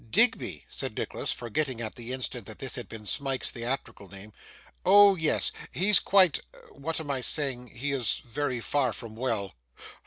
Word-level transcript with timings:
'Digby!' 0.09 0.65
said 0.67 0.97
Nicholas, 0.97 1.31
forgetting 1.31 1.79
at 1.79 1.93
the 1.93 2.11
instant 2.11 2.47
that 2.47 2.57
this 2.57 2.73
had 2.73 2.89
been 2.89 3.05
Smike's 3.05 3.51
theatrical 3.51 4.09
name. 4.09 4.33
'Oh 4.83 5.15
yes. 5.15 5.51
He's 5.71 5.99
quite 5.99 6.39
what 6.71 6.99
am 6.99 7.11
I 7.11 7.21
saying? 7.21 7.67
he 7.67 7.91
is 7.91 8.19
very 8.25 8.61
far 8.61 8.93
from 8.93 9.15
well. 9.15 9.53